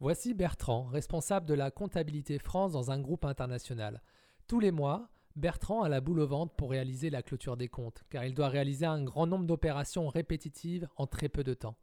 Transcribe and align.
Voici 0.00 0.32
Bertrand, 0.32 0.84
responsable 0.84 1.44
de 1.44 1.52
la 1.52 1.70
comptabilité 1.70 2.38
France 2.38 2.72
dans 2.72 2.90
un 2.90 2.98
groupe 2.98 3.26
international. 3.26 4.00
Tous 4.46 4.58
les 4.58 4.70
mois, 4.70 5.10
Bertrand 5.36 5.82
a 5.82 5.90
la 5.90 6.00
boule 6.00 6.20
au 6.20 6.26
ventre 6.26 6.54
pour 6.54 6.70
réaliser 6.70 7.10
la 7.10 7.22
clôture 7.22 7.58
des 7.58 7.68
comptes, 7.68 8.02
car 8.08 8.24
il 8.24 8.32
doit 8.32 8.48
réaliser 8.48 8.86
un 8.86 9.04
grand 9.04 9.26
nombre 9.26 9.44
d'opérations 9.44 10.08
répétitives 10.08 10.88
en 10.96 11.06
très 11.06 11.28
peu 11.28 11.44
de 11.44 11.52
temps. 11.52 11.76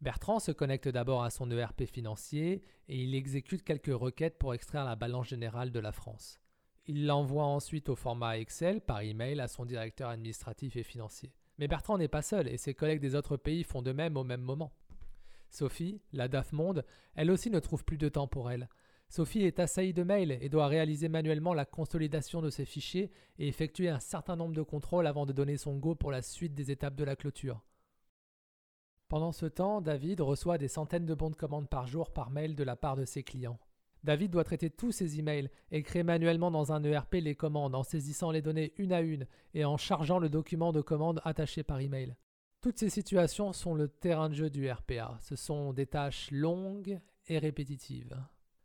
Bertrand 0.00 0.38
se 0.38 0.52
connecte 0.52 0.88
d'abord 0.88 1.24
à 1.24 1.30
son 1.30 1.50
ERP 1.50 1.86
financier 1.86 2.62
et 2.86 3.02
il 3.02 3.16
exécute 3.16 3.64
quelques 3.64 3.86
requêtes 3.92 4.38
pour 4.38 4.54
extraire 4.54 4.84
la 4.84 4.94
balance 4.94 5.26
générale 5.26 5.72
de 5.72 5.80
la 5.80 5.90
France. 5.90 6.38
Il 6.86 7.04
l'envoie 7.04 7.46
ensuite 7.46 7.88
au 7.88 7.96
format 7.96 8.38
Excel 8.38 8.80
par 8.80 9.00
email 9.00 9.40
à 9.40 9.48
son 9.48 9.64
directeur 9.64 10.10
administratif 10.10 10.76
et 10.76 10.84
financier. 10.84 11.32
Mais 11.58 11.66
Bertrand 11.66 11.98
n'est 11.98 12.06
pas 12.06 12.22
seul 12.22 12.46
et 12.46 12.58
ses 12.58 12.74
collègues 12.74 13.00
des 13.00 13.16
autres 13.16 13.36
pays 13.36 13.64
font 13.64 13.82
de 13.82 13.90
même 13.90 14.16
au 14.16 14.22
même 14.22 14.42
moment. 14.42 14.72
Sophie, 15.50 16.00
la 16.12 16.28
DAF 16.28 16.52
Monde, 16.52 16.84
elle 17.14 17.30
aussi 17.30 17.50
ne 17.50 17.60
trouve 17.60 17.84
plus 17.84 17.98
de 17.98 18.08
temps 18.08 18.28
pour 18.28 18.50
elle. 18.50 18.68
Sophie 19.08 19.42
est 19.42 19.58
assaillie 19.58 19.94
de 19.94 20.02
mails 20.02 20.38
et 20.42 20.50
doit 20.50 20.66
réaliser 20.66 21.08
manuellement 21.08 21.54
la 21.54 21.64
consolidation 21.64 22.42
de 22.42 22.50
ses 22.50 22.66
fichiers 22.66 23.10
et 23.38 23.48
effectuer 23.48 23.88
un 23.88 24.00
certain 24.00 24.36
nombre 24.36 24.54
de 24.54 24.62
contrôles 24.62 25.06
avant 25.06 25.24
de 25.24 25.32
donner 25.32 25.56
son 25.56 25.76
go 25.78 25.94
pour 25.94 26.10
la 26.10 26.20
suite 26.20 26.54
des 26.54 26.70
étapes 26.70 26.94
de 26.96 27.04
la 27.04 27.16
clôture. 27.16 27.62
Pendant 29.08 29.32
ce 29.32 29.46
temps, 29.46 29.80
David 29.80 30.20
reçoit 30.20 30.58
des 30.58 30.68
centaines 30.68 31.06
de 31.06 31.14
bons 31.14 31.30
de 31.30 31.36
commande 31.36 31.70
par 31.70 31.86
jour 31.86 32.12
par 32.12 32.30
mail 32.30 32.54
de 32.54 32.64
la 32.64 32.76
part 32.76 32.96
de 32.96 33.06
ses 33.06 33.22
clients. 33.22 33.58
David 34.04 34.30
doit 34.30 34.44
traiter 34.44 34.68
tous 34.68 34.92
ses 34.92 35.18
emails 35.18 35.48
et 35.70 35.82
créer 35.82 36.02
manuellement 36.02 36.50
dans 36.50 36.72
un 36.72 36.84
ERP 36.84 37.14
les 37.14 37.34
commandes 37.34 37.74
en 37.74 37.82
saisissant 37.82 38.30
les 38.30 38.42
données 38.42 38.74
une 38.76 38.92
à 38.92 39.00
une 39.00 39.26
et 39.54 39.64
en 39.64 39.78
chargeant 39.78 40.18
le 40.18 40.28
document 40.28 40.72
de 40.72 40.82
commande 40.82 41.22
attaché 41.24 41.62
par 41.62 41.80
email. 41.80 42.14
Toutes 42.68 42.80
ces 42.80 42.90
situations 42.90 43.54
sont 43.54 43.74
le 43.74 43.88
terrain 43.88 44.28
de 44.28 44.34
jeu 44.34 44.50
du 44.50 44.70
RPA. 44.70 45.16
Ce 45.22 45.36
sont 45.36 45.72
des 45.72 45.86
tâches 45.86 46.30
longues 46.30 47.00
et 47.26 47.38
répétitives. 47.38 48.14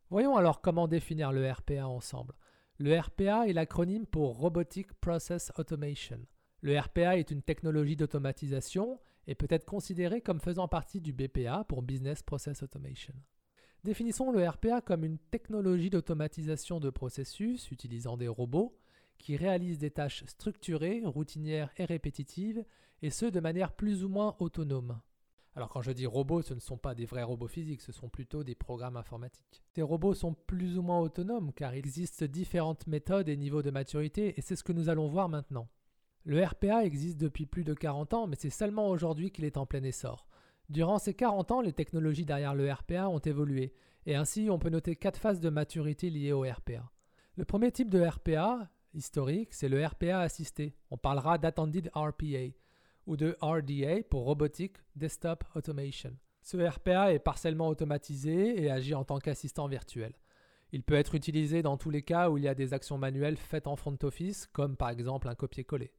Voyons 0.09 0.35
alors 0.35 0.59
comment 0.59 0.89
définir 0.89 1.31
le 1.31 1.49
RPA 1.49 1.87
ensemble. 1.87 2.35
Le 2.79 2.99
RPA 2.99 3.47
est 3.47 3.53
l'acronyme 3.53 4.05
pour 4.05 4.35
Robotic 4.35 4.91
Process 4.95 5.53
Automation. 5.57 6.19
Le 6.59 6.77
RPA 6.77 7.17
est 7.17 7.31
une 7.31 7.41
technologie 7.41 7.95
d'automatisation 7.95 8.99
et 9.25 9.35
peut 9.35 9.47
être 9.49 9.63
considéré 9.63 10.19
comme 10.19 10.41
faisant 10.41 10.67
partie 10.67 10.99
du 10.99 11.13
BPA 11.13 11.63
pour 11.69 11.81
Business 11.81 12.23
Process 12.23 12.61
Automation. 12.61 13.13
Définissons 13.85 14.33
le 14.33 14.45
RPA 14.45 14.81
comme 14.81 15.05
une 15.05 15.17
technologie 15.17 15.89
d'automatisation 15.89 16.81
de 16.81 16.89
processus 16.89 17.71
utilisant 17.71 18.17
des 18.17 18.27
robots 18.27 18.77
qui 19.17 19.37
réalisent 19.37 19.79
des 19.79 19.91
tâches 19.91 20.23
structurées, 20.25 21.01
routinières 21.05 21.71
et 21.77 21.85
répétitives, 21.85 22.65
et 23.01 23.09
ce 23.09 23.25
de 23.25 23.39
manière 23.39 23.73
plus 23.73 24.03
ou 24.03 24.09
moins 24.09 24.35
autonome. 24.39 24.99
Alors 25.55 25.69
quand 25.69 25.81
je 25.81 25.91
dis 25.91 26.07
robots, 26.07 26.41
ce 26.41 26.53
ne 26.53 26.59
sont 26.59 26.77
pas 26.77 26.95
des 26.95 27.05
vrais 27.05 27.23
robots 27.23 27.47
physiques, 27.47 27.81
ce 27.81 27.91
sont 27.91 28.09
plutôt 28.09 28.43
des 28.43 28.55
programmes 28.55 28.97
informatiques. 28.97 29.61
Ces 29.75 29.83
robots 29.83 30.15
sont 30.15 30.33
plus 30.33 30.79
ou 30.79 30.81
moins 30.81 30.99
autonomes 30.99 31.53
car 31.53 31.75
il 31.75 31.79
existe 31.79 32.23
différentes 32.23 32.87
méthodes 32.87 33.29
et 33.29 33.37
niveaux 33.37 33.61
de 33.61 33.69
maturité 33.69 34.33
et 34.37 34.41
c'est 34.41 34.55
ce 34.55 34.63
que 34.63 34.73
nous 34.73 34.89
allons 34.89 35.07
voir 35.07 35.29
maintenant. 35.29 35.67
Le 36.25 36.43
RPA 36.43 36.85
existe 36.85 37.19
depuis 37.19 37.45
plus 37.45 37.63
de 37.63 37.75
40 37.75 38.13
ans 38.15 38.27
mais 38.27 38.37
c'est 38.39 38.49
seulement 38.49 38.89
aujourd'hui 38.89 39.31
qu'il 39.31 39.45
est 39.45 39.57
en 39.57 39.67
plein 39.67 39.83
essor. 39.83 40.25
Durant 40.69 40.97
ces 40.97 41.13
40 41.13 41.51
ans, 41.51 41.61
les 41.61 41.73
technologies 41.73 42.25
derrière 42.25 42.55
le 42.55 42.71
RPA 42.71 43.09
ont 43.09 43.19
évolué 43.19 43.73
et 44.07 44.15
ainsi 44.15 44.49
on 44.49 44.57
peut 44.57 44.69
noter 44.69 44.95
quatre 44.95 45.19
phases 45.19 45.39
de 45.39 45.49
maturité 45.49 46.09
liées 46.09 46.31
au 46.31 46.41
RPA. 46.41 46.91
Le 47.35 47.45
premier 47.45 47.71
type 47.71 47.89
de 47.89 48.01
RPA, 48.01 48.69
historique, 48.93 49.53
c'est 49.53 49.69
le 49.69 49.85
RPA 49.85 50.19
assisté. 50.19 50.75
On 50.91 50.97
parlera 50.97 51.37
d'Attended 51.37 51.89
RPA 51.93 52.53
ou 53.05 53.17
de 53.17 53.37
RDA 53.41 54.03
pour 54.09 54.23
Robotic 54.23 54.77
Desktop 54.95 55.43
Automation. 55.55 56.15
Ce 56.41 56.57
RPA 56.57 57.13
est 57.13 57.19
partiellement 57.19 57.67
automatisé 57.69 58.61
et 58.61 58.69
agit 58.69 58.95
en 58.95 59.03
tant 59.03 59.19
qu'assistant 59.19 59.67
virtuel. 59.67 60.13
Il 60.71 60.83
peut 60.83 60.95
être 60.95 61.15
utilisé 61.15 61.61
dans 61.61 61.77
tous 61.77 61.89
les 61.89 62.01
cas 62.01 62.29
où 62.29 62.37
il 62.37 62.43
y 62.43 62.47
a 62.47 62.55
des 62.55 62.73
actions 62.73 62.97
manuelles 62.97 63.37
faites 63.37 63.67
en 63.67 63.75
front 63.75 63.97
office, 64.03 64.47
comme 64.47 64.75
par 64.75 64.89
exemple 64.89 65.29
un 65.29 65.35
copier-coller. 65.35 65.93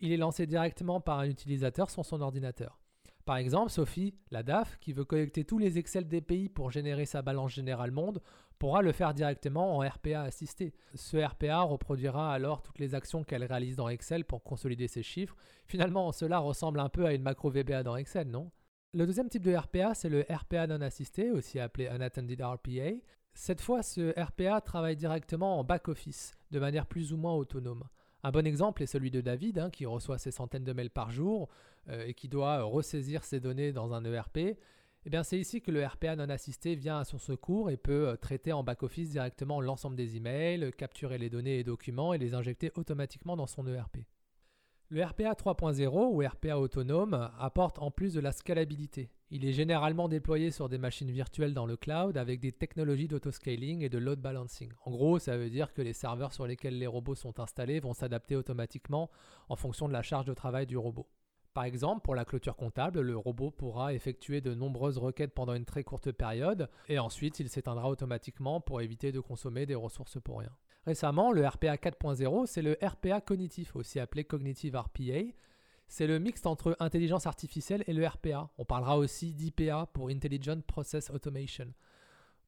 Il 0.00 0.12
est 0.12 0.16
lancé 0.16 0.46
directement 0.46 1.00
par 1.00 1.18
un 1.18 1.28
utilisateur 1.28 1.90
sur 1.90 2.04
son 2.04 2.20
ordinateur. 2.20 2.80
Par 3.24 3.36
exemple, 3.36 3.70
Sophie, 3.70 4.14
la 4.30 4.42
DAF, 4.42 4.78
qui 4.80 4.92
veut 4.92 5.04
collecter 5.04 5.44
tous 5.44 5.58
les 5.58 5.78
Excel 5.78 6.06
pays 6.06 6.48
pour 6.48 6.70
générer 6.70 7.06
sa 7.06 7.22
balance 7.22 7.52
générale 7.52 7.90
monde, 7.90 8.20
pourra 8.58 8.82
le 8.82 8.92
faire 8.92 9.14
directement 9.14 9.76
en 9.76 9.80
RPA 9.80 10.22
assisté. 10.22 10.74
Ce 10.94 11.16
RPA 11.16 11.62
reproduira 11.62 12.32
alors 12.32 12.62
toutes 12.62 12.78
les 12.78 12.94
actions 12.94 13.24
qu'elle 13.24 13.44
réalise 13.44 13.76
dans 13.76 13.88
Excel 13.88 14.24
pour 14.24 14.42
consolider 14.42 14.88
ses 14.88 15.02
chiffres. 15.02 15.36
Finalement, 15.66 16.12
cela 16.12 16.38
ressemble 16.38 16.80
un 16.80 16.88
peu 16.88 17.06
à 17.06 17.14
une 17.14 17.22
macro 17.22 17.50
VBA 17.50 17.82
dans 17.82 17.96
Excel, 17.96 18.28
non? 18.28 18.50
Le 18.92 19.06
deuxième 19.06 19.28
type 19.28 19.42
de 19.42 19.54
RPA, 19.54 19.94
c'est 19.94 20.08
le 20.08 20.24
RPA 20.30 20.68
non 20.68 20.80
assisté, 20.80 21.32
aussi 21.32 21.58
appelé 21.58 21.88
Unattended 21.92 22.40
RPA. 22.40 22.92
Cette 23.32 23.60
fois, 23.60 23.82
ce 23.82 24.18
RPA 24.18 24.60
travaille 24.60 24.94
directement 24.94 25.58
en 25.58 25.64
back-office, 25.64 26.32
de 26.52 26.60
manière 26.60 26.86
plus 26.86 27.12
ou 27.12 27.16
moins 27.16 27.34
autonome. 27.34 27.82
Un 28.22 28.30
bon 28.30 28.46
exemple 28.46 28.82
est 28.82 28.86
celui 28.86 29.10
de 29.10 29.20
David, 29.20 29.58
hein, 29.58 29.70
qui 29.70 29.84
reçoit 29.84 30.18
ses 30.18 30.30
centaines 30.30 30.64
de 30.64 30.72
mails 30.72 30.90
par 30.90 31.10
jour 31.10 31.48
euh, 31.88 32.06
et 32.06 32.14
qui 32.14 32.28
doit 32.28 32.62
ressaisir 32.62 33.24
ses 33.24 33.40
données 33.40 33.72
dans 33.72 33.92
un 33.92 34.04
ERP. 34.04 34.56
Eh 35.06 35.10
bien, 35.10 35.22
c'est 35.22 35.38
ici 35.38 35.60
que 35.60 35.70
le 35.70 35.84
RPA 35.84 36.16
non 36.16 36.30
assisté 36.30 36.76
vient 36.76 36.98
à 36.98 37.04
son 37.04 37.18
secours 37.18 37.70
et 37.70 37.76
peut 37.76 38.08
euh, 38.08 38.16
traiter 38.16 38.54
en 38.54 38.64
back-office 38.64 39.10
directement 39.10 39.60
l'ensemble 39.60 39.96
des 39.96 40.16
emails, 40.16 40.70
capturer 40.78 41.18
les 41.18 41.28
données 41.28 41.58
et 41.58 41.64
documents 41.64 42.14
et 42.14 42.18
les 42.18 42.32
injecter 42.32 42.72
automatiquement 42.74 43.36
dans 43.36 43.46
son 43.46 43.66
ERP. 43.66 43.98
Le 44.88 45.04
RPA 45.04 45.32
3.0 45.32 45.88
ou 45.90 46.26
RPA 46.26 46.58
autonome 46.58 47.30
apporte 47.38 47.78
en 47.80 47.90
plus 47.90 48.14
de 48.14 48.20
la 48.20 48.32
scalabilité. 48.32 49.10
Il 49.30 49.44
est 49.44 49.52
généralement 49.52 50.08
déployé 50.08 50.50
sur 50.50 50.70
des 50.70 50.78
machines 50.78 51.10
virtuelles 51.10 51.52
dans 51.52 51.66
le 51.66 51.76
cloud 51.76 52.16
avec 52.16 52.40
des 52.40 52.52
technologies 52.52 53.08
d'autoscaling 53.08 53.82
et 53.82 53.90
de 53.90 53.98
load 53.98 54.20
balancing. 54.20 54.70
En 54.84 54.90
gros, 54.90 55.18
ça 55.18 55.36
veut 55.36 55.50
dire 55.50 55.74
que 55.74 55.82
les 55.82 55.92
serveurs 55.92 56.32
sur 56.32 56.46
lesquels 56.46 56.78
les 56.78 56.86
robots 56.86 57.14
sont 57.14 57.40
installés 57.40 57.80
vont 57.80 57.92
s'adapter 57.92 58.36
automatiquement 58.36 59.10
en 59.50 59.56
fonction 59.56 59.86
de 59.86 59.92
la 59.92 60.02
charge 60.02 60.26
de 60.26 60.34
travail 60.34 60.66
du 60.66 60.78
robot. 60.78 61.06
Par 61.54 61.62
exemple, 61.62 62.02
pour 62.02 62.16
la 62.16 62.24
clôture 62.24 62.56
comptable, 62.56 63.00
le 63.00 63.16
robot 63.16 63.52
pourra 63.52 63.94
effectuer 63.94 64.40
de 64.40 64.54
nombreuses 64.54 64.98
requêtes 64.98 65.32
pendant 65.32 65.54
une 65.54 65.64
très 65.64 65.84
courte 65.84 66.10
période 66.10 66.68
et 66.88 66.98
ensuite 66.98 67.38
il 67.38 67.48
s'éteindra 67.48 67.88
automatiquement 67.88 68.60
pour 68.60 68.80
éviter 68.80 69.12
de 69.12 69.20
consommer 69.20 69.64
des 69.64 69.76
ressources 69.76 70.20
pour 70.20 70.40
rien. 70.40 70.50
Récemment, 70.84 71.30
le 71.30 71.46
RPA 71.46 71.76
4.0, 71.76 72.46
c'est 72.46 72.60
le 72.60 72.76
RPA 72.82 73.20
cognitif, 73.20 73.76
aussi 73.76 74.00
appelé 74.00 74.24
Cognitive 74.24 74.76
RPA. 74.76 75.30
C'est 75.86 76.08
le 76.08 76.18
mixte 76.18 76.46
entre 76.46 76.76
intelligence 76.80 77.28
artificielle 77.28 77.84
et 77.86 77.92
le 77.92 78.04
RPA. 78.04 78.50
On 78.58 78.64
parlera 78.64 78.98
aussi 78.98 79.32
d'IPA 79.32 79.86
pour 79.92 80.08
Intelligent 80.08 80.60
Process 80.66 81.08
Automation. 81.10 81.72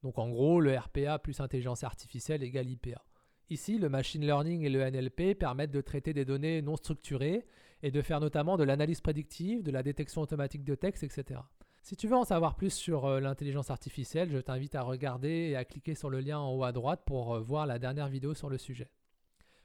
Donc 0.03 0.19
en 0.19 0.28
gros, 0.28 0.61
le 0.61 0.77
RPA 0.77 1.21
plus 1.21 1.39
intelligence 1.39 1.84
artificielle 1.84 2.43
égale 2.43 2.69
IPA. 2.69 3.05
Ici, 3.50 3.78
le 3.78 3.89
machine 3.89 4.27
learning 4.27 4.62
et 4.62 4.69
le 4.69 4.91
NLP 4.91 5.39
permettent 5.39 5.71
de 5.71 5.81
traiter 5.81 6.12
des 6.12 6.25
données 6.25 6.61
non 6.61 6.75
structurées 6.75 7.47
et 7.83 7.91
de 7.91 8.03
faire 8.03 8.21
notamment 8.21 8.57
de 8.57 8.65
l'analyse 8.65 9.01
prédictive, 9.01 9.63
de 9.63 9.71
la 9.71 9.83
détection 9.83 10.23
automatique 10.23 10.65
de 10.65 10.75
texte, 10.75 11.03
etc. 11.03 11.41
Si 11.83 11.95
tu 11.95 12.09
veux 12.09 12.17
en 12.17 12.25
savoir 12.25 12.57
plus 12.57 12.71
sur 12.71 13.05
euh, 13.05 13.21
l'intelligence 13.21 13.71
artificielle, 13.71 14.29
je 14.31 14.39
t'invite 14.39 14.75
à 14.75 14.83
regarder 14.83 15.29
et 15.29 15.57
à 15.57 15.65
cliquer 15.65 15.95
sur 15.95 16.11
le 16.11 16.19
lien 16.19 16.39
en 16.39 16.53
haut 16.53 16.65
à 16.65 16.73
droite 16.73 17.03
pour 17.07 17.35
euh, 17.35 17.41
voir 17.41 17.65
la 17.65 17.79
dernière 17.79 18.09
vidéo 18.09 18.35
sur 18.35 18.51
le 18.51 18.59
sujet. 18.59 18.91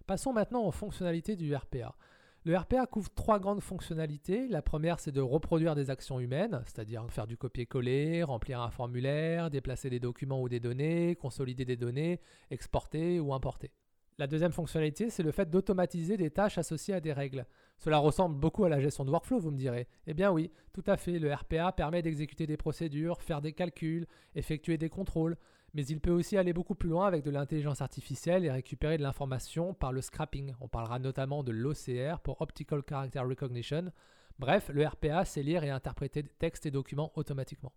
Passons 0.05 0.31
maintenant 0.31 0.63
aux 0.63 0.71
fonctionnalités 0.71 1.35
du 1.35 1.55
RPA. 1.55 1.95
Le 2.43 2.57
RPA 2.57 2.85
couvre 2.85 3.09
trois 3.13 3.39
grandes 3.39 3.61
fonctionnalités. 3.61 4.47
La 4.47 4.61
première, 4.61 4.99
c'est 4.99 5.11
de 5.11 5.21
reproduire 5.21 5.73
des 5.73 5.89
actions 5.89 6.19
humaines, 6.19 6.61
c'est-à-dire 6.65 7.05
faire 7.09 7.27
du 7.27 7.37
copier-coller, 7.37 8.23
remplir 8.23 8.61
un 8.61 8.71
formulaire, 8.71 9.49
déplacer 9.49 9.89
des 9.89 9.99
documents 9.99 10.41
ou 10.41 10.49
des 10.49 10.59
données, 10.59 11.15
consolider 11.15 11.65
des 11.65 11.77
données, 11.77 12.19
exporter 12.49 13.19
ou 13.19 13.33
importer. 13.33 13.71
La 14.21 14.27
deuxième 14.27 14.51
fonctionnalité, 14.51 15.09
c'est 15.09 15.23
le 15.23 15.31
fait 15.31 15.49
d'automatiser 15.49 16.15
des 16.15 16.29
tâches 16.29 16.59
associées 16.59 16.93
à 16.93 16.99
des 16.99 17.11
règles. 17.11 17.47
Cela 17.79 17.97
ressemble 17.97 18.37
beaucoup 18.39 18.65
à 18.65 18.69
la 18.69 18.79
gestion 18.79 19.03
de 19.03 19.09
workflow, 19.09 19.39
vous 19.39 19.49
me 19.49 19.57
direz. 19.57 19.87
Eh 20.05 20.13
bien 20.13 20.31
oui, 20.31 20.51
tout 20.73 20.83
à 20.85 20.95
fait, 20.95 21.17
le 21.17 21.33
RPA 21.33 21.71
permet 21.71 22.03
d'exécuter 22.03 22.45
des 22.45 22.55
procédures, 22.55 23.19
faire 23.23 23.41
des 23.41 23.53
calculs, 23.53 24.05
effectuer 24.35 24.77
des 24.77 24.89
contrôles, 24.89 25.37
mais 25.73 25.83
il 25.87 25.99
peut 25.99 26.11
aussi 26.11 26.37
aller 26.37 26.53
beaucoup 26.53 26.75
plus 26.75 26.89
loin 26.89 27.07
avec 27.07 27.23
de 27.23 27.31
l'intelligence 27.31 27.81
artificielle 27.81 28.45
et 28.45 28.51
récupérer 28.51 28.99
de 28.99 29.01
l'information 29.01 29.73
par 29.73 29.91
le 29.91 30.01
scrapping. 30.01 30.53
On 30.61 30.67
parlera 30.67 30.99
notamment 30.99 31.41
de 31.41 31.51
l'OCR 31.51 32.19
pour 32.19 32.41
Optical 32.41 32.83
Character 32.87 33.21
Recognition. 33.21 33.91
Bref, 34.37 34.69
le 34.71 34.85
RPA 34.85 35.25
sait 35.25 35.41
lire 35.41 35.63
et 35.63 35.71
interpréter 35.71 36.21
textes 36.21 36.67
et 36.67 36.71
documents 36.71 37.11
automatiquement. 37.15 37.73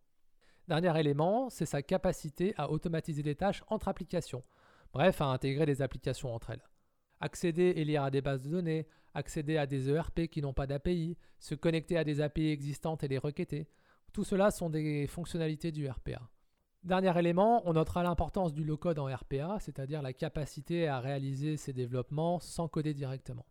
Dernier 0.68 1.00
élément, 1.00 1.48
c'est 1.48 1.64
sa 1.64 1.80
capacité 1.80 2.52
à 2.58 2.70
automatiser 2.70 3.22
des 3.22 3.34
tâches 3.34 3.64
entre 3.68 3.88
applications. 3.88 4.44
Bref, 4.94 5.20
à 5.20 5.26
intégrer 5.26 5.66
des 5.66 5.82
applications 5.82 6.32
entre 6.32 6.50
elles. 6.50 6.62
Accéder 7.20 7.74
et 7.76 7.84
lire 7.84 8.04
à 8.04 8.10
des 8.12 8.20
bases 8.20 8.44
de 8.44 8.50
données, 8.50 8.86
accéder 9.12 9.56
à 9.56 9.66
des 9.66 9.90
ERP 9.90 10.28
qui 10.28 10.40
n'ont 10.40 10.52
pas 10.52 10.68
d'API, 10.68 11.18
se 11.40 11.56
connecter 11.56 11.96
à 11.98 12.04
des 12.04 12.20
API 12.20 12.50
existantes 12.50 13.02
et 13.02 13.08
les 13.08 13.18
requêter. 13.18 13.68
Tout 14.12 14.22
cela 14.22 14.52
sont 14.52 14.70
des 14.70 15.08
fonctionnalités 15.08 15.72
du 15.72 15.88
RPA. 15.88 16.22
Dernier 16.84 17.18
élément, 17.18 17.62
on 17.64 17.72
notera 17.72 18.04
l'importance 18.04 18.52
du 18.52 18.62
low-code 18.62 19.00
en 19.00 19.06
RPA, 19.06 19.58
c'est-à-dire 19.58 20.00
la 20.00 20.12
capacité 20.12 20.86
à 20.86 21.00
réaliser 21.00 21.56
ces 21.56 21.72
développements 21.72 22.38
sans 22.38 22.68
coder 22.68 22.94
directement. 22.94 23.46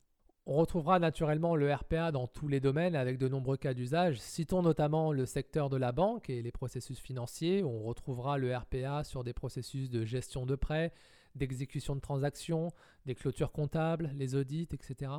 On 0.46 0.56
retrouvera 0.56 1.00
naturellement 1.00 1.56
le 1.56 1.74
RPA 1.74 2.12
dans 2.12 2.28
tous 2.28 2.48
les 2.48 2.60
domaines 2.60 2.96
avec 2.96 3.18
de 3.18 3.28
nombreux 3.28 3.58
cas 3.58 3.74
d'usage. 3.74 4.20
Citons 4.20 4.62
notamment 4.62 5.12
le 5.12 5.26
secteur 5.26 5.70
de 5.70 5.78
la 5.78 5.92
banque 5.92 6.30
et 6.30 6.42
les 6.42 6.52
processus 6.52 7.00
financiers. 7.00 7.64
On 7.64 7.84
retrouvera 7.84 8.38
le 8.38 8.56
RPA 8.56 9.04
sur 9.04 9.24
des 9.24 9.34
processus 9.34 9.90
de 9.90 10.06
gestion 10.06 10.46
de 10.46 10.56
prêts, 10.56 10.94
d'exécution 11.36 11.96
de 11.96 12.02
transactions, 12.02 12.72
des 13.06 13.16
clôtures 13.16 13.52
comptables, 13.52 14.12
les 14.14 14.36
audits, 14.36 14.68
etc. 14.72 15.12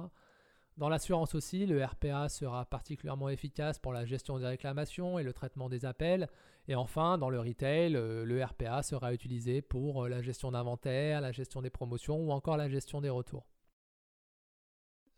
Dans 0.76 0.88
l'assurance 0.88 1.37
aussi, 1.37 1.66
le 1.66 1.84
RPA 1.84 2.28
sera 2.28 2.64
particulièrement 2.64 3.28
efficace 3.28 3.78
pour 3.78 3.93
la 3.93 4.05
gestion 4.05 4.38
des 4.40 4.46
réclamations 4.46 5.20
et 5.20 5.22
le 5.22 5.32
traitement 5.32 5.69
des 5.69 5.84
appels. 5.84 6.28
Et 6.66 6.75
enfin, 6.75 7.16
dans 7.16 7.31
le 7.31 7.38
retail, 7.38 7.94
euh, 7.94 8.25
le 8.25 8.43
RPA 8.43 8.82
sera 8.82 9.14
utilisé 9.14 9.62
pour 9.62 10.05
euh, 10.05 10.08
la 10.08 10.20
gestion 10.20 10.50
d'inventaire, 10.50 11.20
la 11.20 11.31
gestion 11.31 11.62
des 11.62 11.70
promotions 11.70 12.19
ou 12.19 12.32
encore 12.32 12.56
la 12.56 12.69
gestion 12.69 13.00
des 13.00 13.10
retours. 13.10 13.46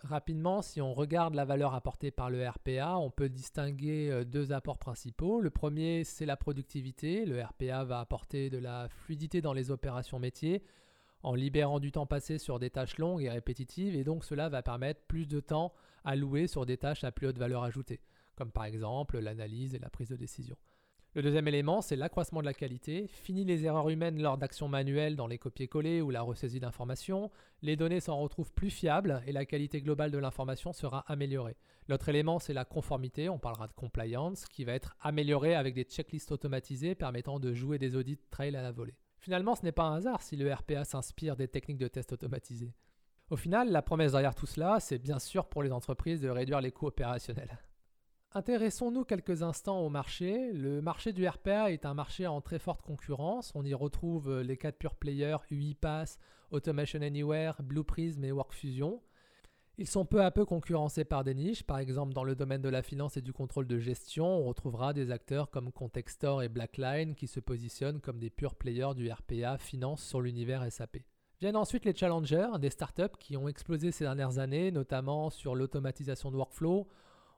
Rapidement, 0.00 0.60
si 0.60 0.82
on 0.82 0.92
regarde 0.92 1.34
la 1.34 1.46
valeur 1.46 1.74
apportée 1.74 2.10
par 2.10 2.28
le 2.28 2.46
RPA, 2.46 2.98
on 2.98 3.10
peut 3.10 3.30
distinguer 3.30 4.10
euh, 4.10 4.24
deux 4.24 4.52
apports 4.52 4.78
principaux. 4.78 5.40
Le 5.40 5.48
premier, 5.48 6.04
c'est 6.04 6.26
la 6.26 6.36
productivité. 6.36 7.24
Le 7.24 7.42
RPA 7.42 7.84
va 7.84 8.00
apporter 8.00 8.50
de 8.50 8.58
la 8.58 8.88
fluidité 8.90 9.40
dans 9.40 9.54
les 9.54 9.70
opérations 9.70 10.18
métiers 10.18 10.62
en 11.26 11.34
libérant 11.34 11.80
du 11.80 11.90
temps 11.90 12.06
passé 12.06 12.38
sur 12.38 12.60
des 12.60 12.70
tâches 12.70 12.98
longues 12.98 13.24
et 13.24 13.28
répétitives, 13.28 13.96
et 13.96 14.04
donc 14.04 14.24
cela 14.24 14.48
va 14.48 14.62
permettre 14.62 15.00
plus 15.08 15.26
de 15.26 15.40
temps 15.40 15.74
alloué 16.04 16.46
sur 16.46 16.66
des 16.66 16.76
tâches 16.76 17.02
à 17.02 17.10
plus 17.10 17.26
haute 17.26 17.36
valeur 17.36 17.64
ajoutée, 17.64 18.00
comme 18.36 18.52
par 18.52 18.64
exemple 18.64 19.18
l'analyse 19.18 19.74
et 19.74 19.80
la 19.80 19.90
prise 19.90 20.10
de 20.10 20.14
décision. 20.14 20.56
Le 21.14 21.22
deuxième 21.22 21.48
élément, 21.48 21.82
c'est 21.82 21.96
l'accroissement 21.96 22.42
de 22.42 22.46
la 22.46 22.54
qualité. 22.54 23.08
Fini 23.08 23.44
les 23.44 23.64
erreurs 23.64 23.88
humaines 23.88 24.22
lors 24.22 24.38
d'actions 24.38 24.68
manuelles 24.68 25.16
dans 25.16 25.26
les 25.26 25.38
copier-coller 25.38 26.00
ou 26.00 26.10
la 26.10 26.22
ressaisie 26.22 26.60
d'informations. 26.60 27.32
Les 27.60 27.74
données 27.74 28.00
s'en 28.00 28.18
retrouvent 28.18 28.52
plus 28.52 28.70
fiables 28.70 29.20
et 29.26 29.32
la 29.32 29.46
qualité 29.46 29.80
globale 29.80 30.12
de 30.12 30.18
l'information 30.18 30.72
sera 30.72 31.00
améliorée. 31.10 31.56
L'autre 31.88 32.08
élément, 32.08 32.38
c'est 32.38 32.52
la 32.52 32.64
conformité. 32.64 33.28
On 33.28 33.38
parlera 33.40 33.66
de 33.66 33.72
compliance 33.72 34.44
qui 34.44 34.62
va 34.62 34.74
être 34.74 34.94
améliorée 35.00 35.56
avec 35.56 35.74
des 35.74 35.84
checklists 35.84 36.30
automatisées 36.30 36.94
permettant 36.94 37.40
de 37.40 37.52
jouer 37.52 37.78
des 37.78 37.96
audits 37.96 38.20
trail 38.30 38.54
à 38.54 38.62
la 38.62 38.70
volée. 38.70 38.94
Finalement, 39.26 39.56
ce 39.56 39.64
n'est 39.64 39.72
pas 39.72 39.82
un 39.82 39.96
hasard 39.96 40.22
si 40.22 40.36
le 40.36 40.54
RPA 40.54 40.84
s'inspire 40.84 41.34
des 41.34 41.48
techniques 41.48 41.78
de 41.78 41.88
test 41.88 42.12
automatisés. 42.12 42.72
Au 43.28 43.34
final, 43.34 43.72
la 43.72 43.82
promesse 43.82 44.12
derrière 44.12 44.36
tout 44.36 44.46
cela, 44.46 44.78
c'est 44.78 45.00
bien 45.00 45.18
sûr 45.18 45.46
pour 45.46 45.64
les 45.64 45.72
entreprises 45.72 46.20
de 46.20 46.28
réduire 46.28 46.60
les 46.60 46.70
coûts 46.70 46.86
opérationnels. 46.86 47.58
Intéressons-nous 48.34 49.02
quelques 49.02 49.42
instants 49.42 49.80
au 49.80 49.88
marché. 49.88 50.52
Le 50.52 50.80
marché 50.80 51.12
du 51.12 51.26
RPA 51.26 51.72
est 51.72 51.86
un 51.86 51.94
marché 51.94 52.28
en 52.28 52.40
très 52.40 52.60
forte 52.60 52.82
concurrence. 52.82 53.50
On 53.56 53.64
y 53.64 53.74
retrouve 53.74 54.42
les 54.42 54.56
quatre 54.56 54.78
pure 54.78 54.94
players 54.94 55.38
UiPath, 55.50 56.20
Automation 56.52 57.02
Anywhere, 57.02 57.56
Blue 57.64 57.82
Prism 57.82 58.22
et 58.22 58.30
WorkFusion. 58.30 59.02
Ils 59.78 59.86
sont 59.86 60.06
peu 60.06 60.22
à 60.22 60.30
peu 60.30 60.46
concurrencés 60.46 61.04
par 61.04 61.22
des 61.22 61.34
niches. 61.34 61.62
Par 61.62 61.78
exemple, 61.78 62.14
dans 62.14 62.24
le 62.24 62.34
domaine 62.34 62.62
de 62.62 62.70
la 62.70 62.82
finance 62.82 63.18
et 63.18 63.22
du 63.22 63.34
contrôle 63.34 63.66
de 63.66 63.78
gestion, 63.78 64.26
on 64.26 64.44
retrouvera 64.44 64.94
des 64.94 65.10
acteurs 65.10 65.50
comme 65.50 65.70
Contextor 65.70 66.42
et 66.42 66.48
Blackline 66.48 67.14
qui 67.14 67.26
se 67.26 67.40
positionnent 67.40 68.00
comme 68.00 68.18
des 68.18 68.30
pure 68.30 68.54
players 68.54 68.94
du 68.96 69.10
RPA 69.10 69.58
finance 69.58 70.02
sur 70.02 70.22
l'univers 70.22 70.64
SAP. 70.72 70.98
Viennent 71.40 71.56
ensuite 71.56 71.84
les 71.84 71.94
challengers, 71.94 72.48
des 72.58 72.70
startups 72.70 73.18
qui 73.20 73.36
ont 73.36 73.48
explosé 73.48 73.92
ces 73.92 74.04
dernières 74.04 74.38
années, 74.38 74.70
notamment 74.70 75.28
sur 75.28 75.54
l'automatisation 75.54 76.30
de 76.30 76.36
workflow, 76.36 76.88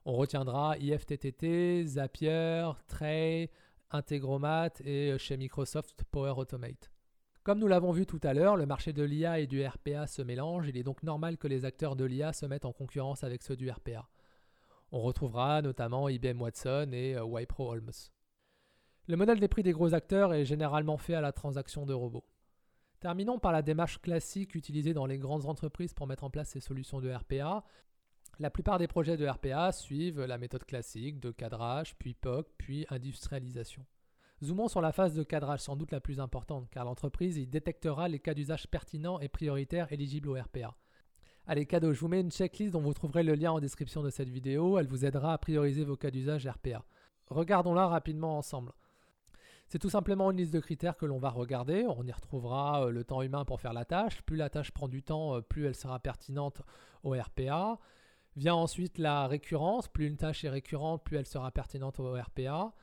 on 0.05 0.13
retiendra 0.13 0.77
IFTTT, 0.77 1.85
Zapier, 1.85 2.69
Tray, 2.87 3.49
Integromat 3.91 4.69
et 4.85 5.11
euh, 5.11 5.17
chez 5.17 5.35
Microsoft 5.35 6.05
Power 6.09 6.33
Automate. 6.37 6.89
Comme 7.49 7.57
nous 7.57 7.67
l'avons 7.67 7.91
vu 7.91 8.05
tout 8.05 8.19
à 8.21 8.35
l'heure, 8.35 8.57
le 8.57 8.67
marché 8.67 8.93
de 8.93 9.01
l'IA 9.01 9.39
et 9.39 9.47
du 9.47 9.65
RPA 9.65 10.05
se 10.05 10.21
mélange, 10.21 10.67
il 10.67 10.77
est 10.77 10.83
donc 10.83 11.01
normal 11.01 11.35
que 11.39 11.47
les 11.47 11.65
acteurs 11.65 11.95
de 11.95 12.05
l'IA 12.05 12.31
se 12.31 12.45
mettent 12.45 12.65
en 12.65 12.73
concurrence 12.73 13.23
avec 13.23 13.41
ceux 13.41 13.55
du 13.55 13.71
RPA. 13.71 14.07
On 14.91 15.01
retrouvera 15.01 15.63
notamment 15.63 16.09
IBM 16.09 16.39
Watson 16.39 16.91
et 16.93 17.15
euh, 17.15 17.23
Wipro 17.23 17.71
Holmes. 17.71 17.89
Le 19.07 19.17
modèle 19.17 19.39
des 19.39 19.47
prix 19.47 19.63
des 19.63 19.71
gros 19.71 19.95
acteurs 19.95 20.31
est 20.35 20.45
généralement 20.45 20.97
fait 20.97 21.15
à 21.15 21.21
la 21.21 21.31
transaction 21.31 21.87
de 21.87 21.93
robots. 21.95 22.27
Terminons 22.99 23.39
par 23.39 23.51
la 23.51 23.63
démarche 23.63 23.99
classique 23.99 24.53
utilisée 24.53 24.93
dans 24.93 25.07
les 25.07 25.17
grandes 25.17 25.47
entreprises 25.47 25.95
pour 25.95 26.05
mettre 26.05 26.25
en 26.25 26.29
place 26.29 26.49
ces 26.49 26.59
solutions 26.59 27.01
de 27.01 27.11
RPA. 27.11 27.63
La 28.37 28.51
plupart 28.51 28.77
des 28.77 28.87
projets 28.87 29.17
de 29.17 29.27
RPA 29.27 29.71
suivent 29.71 30.23
la 30.23 30.37
méthode 30.37 30.65
classique 30.65 31.19
de 31.19 31.31
cadrage, 31.31 31.95
puis 31.97 32.13
POC, 32.13 32.45
puis 32.59 32.85
industrialisation. 32.91 33.87
Zoomons 34.43 34.69
sur 34.69 34.81
la 34.81 34.91
phase 34.91 35.15
de 35.15 35.23
cadrage, 35.23 35.59
sans 35.59 35.75
doute 35.75 35.91
la 35.91 35.99
plus 35.99 36.19
importante, 36.19 36.69
car 36.69 36.85
l'entreprise 36.85 37.37
y 37.37 37.45
détectera 37.45 38.07
les 38.07 38.19
cas 38.19 38.33
d'usage 38.33 38.67
pertinents 38.67 39.19
et 39.19 39.27
prioritaires 39.27 39.91
éligibles 39.91 40.29
au 40.29 40.35
RPA. 40.35 40.75
Allez, 41.45 41.65
cadeau, 41.65 41.93
je 41.93 41.99
vous 41.99 42.07
mets 42.07 42.21
une 42.21 42.31
checklist 42.31 42.73
dont 42.73 42.81
vous 42.81 42.93
trouverez 42.93 43.23
le 43.23 43.35
lien 43.35 43.51
en 43.51 43.59
description 43.59 44.03
de 44.03 44.09
cette 44.09 44.29
vidéo. 44.29 44.77
Elle 44.77 44.87
vous 44.87 45.03
aidera 45.03 45.33
à 45.33 45.37
prioriser 45.37 45.83
vos 45.83 45.97
cas 45.97 46.11
d'usage 46.11 46.47
RPA. 46.47 46.85
Regardons-la 47.27 47.87
rapidement 47.87 48.37
ensemble. 48.37 48.71
C'est 49.67 49.79
tout 49.79 49.89
simplement 49.89 50.31
une 50.31 50.37
liste 50.37 50.53
de 50.53 50.59
critères 50.59 50.95
que 50.95 51.05
l'on 51.05 51.19
va 51.19 51.29
regarder. 51.29 51.85
On 51.87 52.05
y 52.05 52.11
retrouvera 52.11 52.85
euh, 52.85 52.91
le 52.91 53.03
temps 53.03 53.21
humain 53.21 53.45
pour 53.45 53.59
faire 53.59 53.73
la 53.73 53.85
tâche. 53.85 54.21
Plus 54.23 54.35
la 54.35 54.49
tâche 54.49 54.71
prend 54.71 54.87
du 54.87 55.03
temps, 55.03 55.35
euh, 55.35 55.41
plus 55.41 55.65
elle 55.65 55.75
sera 55.75 55.99
pertinente 55.99 56.61
au 57.03 57.11
RPA. 57.11 57.77
Vient 58.35 58.55
ensuite 58.55 58.97
la 58.97 59.27
récurrence. 59.27 59.87
Plus 59.87 60.07
une 60.07 60.17
tâche 60.17 60.43
est 60.43 60.49
récurrente, 60.49 61.03
plus 61.03 61.17
elle 61.17 61.27
sera 61.27 61.51
pertinente 61.51 61.99
au 61.99 62.13
RPA. 62.13 62.73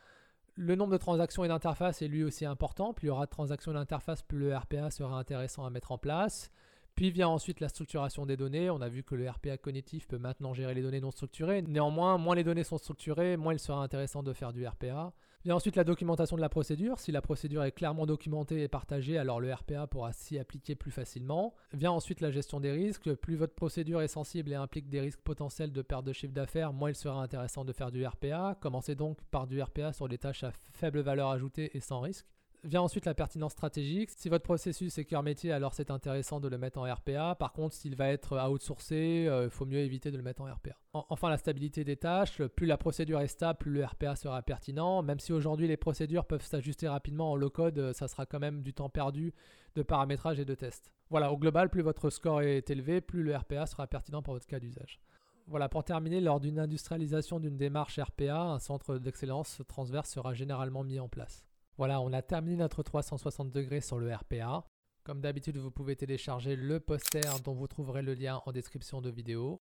Le 0.58 0.74
nombre 0.74 0.92
de 0.92 0.96
transactions 0.96 1.44
et 1.44 1.48
d'interfaces 1.48 2.00
est 2.00 2.08
lui 2.08 2.24
aussi 2.24 2.46
important. 2.46 2.94
Plus 2.94 3.06
il 3.06 3.08
y 3.08 3.10
aura 3.10 3.26
de 3.26 3.30
transactions 3.30 3.72
et 3.72 3.74
d'interfaces, 3.74 4.22
plus 4.22 4.38
le 4.38 4.56
RPA 4.56 4.90
sera 4.90 5.18
intéressant 5.18 5.66
à 5.66 5.70
mettre 5.70 5.92
en 5.92 5.98
place. 5.98 6.50
Puis 6.94 7.10
vient 7.10 7.28
ensuite 7.28 7.60
la 7.60 7.68
structuration 7.68 8.24
des 8.24 8.38
données. 8.38 8.70
On 8.70 8.80
a 8.80 8.88
vu 8.88 9.02
que 9.02 9.14
le 9.14 9.28
RPA 9.28 9.58
cognitif 9.58 10.08
peut 10.08 10.16
maintenant 10.16 10.54
gérer 10.54 10.72
les 10.72 10.80
données 10.80 11.02
non 11.02 11.10
structurées. 11.10 11.60
Néanmoins, 11.60 12.16
moins 12.16 12.34
les 12.34 12.42
données 12.42 12.64
sont 12.64 12.78
structurées, 12.78 13.36
moins 13.36 13.52
il 13.52 13.58
sera 13.58 13.82
intéressant 13.82 14.22
de 14.22 14.32
faire 14.32 14.54
du 14.54 14.66
RPA. 14.66 15.12
Vient 15.46 15.54
ensuite 15.54 15.76
la 15.76 15.84
documentation 15.84 16.34
de 16.34 16.40
la 16.40 16.48
procédure. 16.48 16.98
Si 16.98 17.12
la 17.12 17.22
procédure 17.22 17.62
est 17.62 17.70
clairement 17.70 18.04
documentée 18.04 18.64
et 18.64 18.66
partagée, 18.66 19.16
alors 19.16 19.38
le 19.38 19.54
RPA 19.54 19.86
pourra 19.86 20.12
s'y 20.12 20.40
appliquer 20.40 20.74
plus 20.74 20.90
facilement. 20.90 21.54
Vient 21.72 21.92
ensuite 21.92 22.20
la 22.20 22.32
gestion 22.32 22.58
des 22.58 22.72
risques. 22.72 23.14
Plus 23.14 23.36
votre 23.36 23.54
procédure 23.54 24.02
est 24.02 24.08
sensible 24.08 24.50
et 24.50 24.56
implique 24.56 24.88
des 24.88 25.00
risques 25.00 25.20
potentiels 25.20 25.70
de 25.70 25.82
perte 25.82 26.04
de 26.04 26.12
chiffre 26.12 26.32
d'affaires, 26.34 26.72
moins 26.72 26.90
il 26.90 26.96
sera 26.96 27.22
intéressant 27.22 27.64
de 27.64 27.72
faire 27.72 27.92
du 27.92 28.04
RPA. 28.04 28.58
Commencez 28.60 28.96
donc 28.96 29.22
par 29.30 29.46
du 29.46 29.62
RPA 29.62 29.92
sur 29.92 30.08
des 30.08 30.18
tâches 30.18 30.42
à 30.42 30.50
faible 30.50 30.98
valeur 30.98 31.30
ajoutée 31.30 31.76
et 31.76 31.80
sans 31.80 32.00
risque. 32.00 32.26
Vient 32.66 32.82
ensuite 32.82 33.04
la 33.04 33.14
pertinence 33.14 33.52
stratégique. 33.52 34.10
Si 34.10 34.28
votre 34.28 34.42
processus 34.42 34.98
est 34.98 35.04
cœur 35.04 35.22
métier, 35.22 35.52
alors 35.52 35.72
c'est 35.72 35.92
intéressant 35.92 36.40
de 36.40 36.48
le 36.48 36.58
mettre 36.58 36.80
en 36.80 36.92
RPA. 36.92 37.36
Par 37.36 37.52
contre, 37.52 37.76
s'il 37.76 37.94
va 37.94 38.08
être 38.08 38.36
outsourcé, 38.50 38.96
il 38.96 39.28
euh, 39.28 39.48
faut 39.48 39.66
mieux 39.66 39.78
éviter 39.78 40.10
de 40.10 40.16
le 40.16 40.24
mettre 40.24 40.42
en 40.42 40.52
RPA. 40.52 40.76
enfin, 40.92 41.30
la 41.30 41.36
stabilité 41.36 41.84
des 41.84 41.96
tâches. 41.96 42.42
Plus 42.42 42.66
la 42.66 42.76
procédure 42.76 43.20
est 43.20 43.28
stable, 43.28 43.60
plus 43.60 43.70
le 43.70 43.84
RPA 43.84 44.16
sera 44.16 44.42
pertinent. 44.42 45.00
Même 45.04 45.20
si 45.20 45.32
aujourd'hui 45.32 45.68
les 45.68 45.76
procédures 45.76 46.24
peuvent 46.24 46.42
s'ajuster 46.42 46.88
rapidement 46.88 47.30
en 47.30 47.36
low 47.36 47.50
code, 47.50 47.78
euh, 47.78 47.92
ça 47.92 48.08
sera 48.08 48.26
quand 48.26 48.40
même 48.40 48.62
du 48.62 48.74
temps 48.74 48.88
perdu 48.88 49.32
de 49.76 49.82
paramétrage 49.82 50.40
et 50.40 50.44
de 50.44 50.54
test. 50.56 50.90
Voilà, 51.08 51.30
au 51.30 51.36
global, 51.36 51.70
plus 51.70 51.82
votre 51.82 52.10
score 52.10 52.42
est 52.42 52.68
élevé, 52.68 53.00
plus 53.00 53.22
le 53.22 53.36
RPA 53.36 53.66
sera 53.66 53.86
pertinent 53.86 54.22
pour 54.22 54.34
votre 54.34 54.46
cas 54.48 54.58
d'usage. 54.58 54.98
Voilà, 55.46 55.68
pour 55.68 55.84
terminer, 55.84 56.20
lors 56.20 56.40
d'une 56.40 56.58
industrialisation 56.58 57.38
d'une 57.38 57.56
démarche 57.56 58.00
RPA, 58.00 58.40
un 58.40 58.58
centre 58.58 58.98
d'excellence 58.98 59.62
transverse 59.68 60.10
sera 60.10 60.34
généralement 60.34 60.82
mis 60.82 60.98
en 60.98 61.08
place. 61.08 61.45
Voilà, 61.78 62.00
on 62.00 62.12
a 62.14 62.22
terminé 62.22 62.56
notre 62.56 62.82
360 62.82 63.50
degrés 63.50 63.82
sur 63.82 63.98
le 63.98 64.12
RPA. 64.12 64.64
Comme 65.04 65.20
d'habitude, 65.20 65.58
vous 65.58 65.70
pouvez 65.70 65.94
télécharger 65.94 66.56
le 66.56 66.80
poster 66.80 67.20
dont 67.44 67.54
vous 67.54 67.68
trouverez 67.68 68.02
le 68.02 68.14
lien 68.14 68.40
en 68.46 68.52
description 68.52 69.02
de 69.02 69.10
vidéo. 69.10 69.60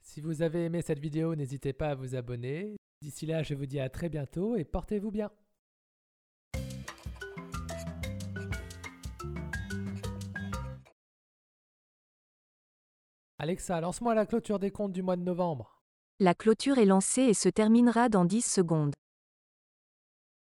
Si 0.00 0.20
vous 0.20 0.42
avez 0.42 0.64
aimé 0.64 0.80
cette 0.80 1.00
vidéo, 1.00 1.34
n'hésitez 1.34 1.72
pas 1.72 1.88
à 1.88 1.94
vous 1.94 2.14
abonner. 2.14 2.76
D'ici 3.02 3.26
là, 3.26 3.42
je 3.42 3.54
vous 3.54 3.66
dis 3.66 3.80
à 3.80 3.88
très 3.88 4.08
bientôt 4.08 4.54
et 4.56 4.64
portez-vous 4.64 5.10
bien. 5.10 5.30
Alexa, 13.38 13.80
lance-moi 13.80 14.14
la 14.14 14.24
clôture 14.24 14.60
des 14.60 14.70
comptes 14.70 14.92
du 14.92 15.02
mois 15.02 15.16
de 15.16 15.22
novembre. 15.22 15.82
La 16.20 16.34
clôture 16.34 16.78
est 16.78 16.84
lancée 16.84 17.22
et 17.22 17.34
se 17.34 17.48
terminera 17.48 18.08
dans 18.08 18.24
10 18.24 18.40
secondes. 18.40 18.94